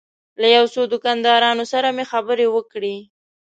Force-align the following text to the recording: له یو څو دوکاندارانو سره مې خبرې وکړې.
له 0.41 0.47
یو 0.55 0.65
څو 0.73 0.81
دوکاندارانو 0.93 1.63
سره 1.73 1.87
مې 1.95 2.05
خبرې 2.11 2.47
وکړې. 2.55 2.95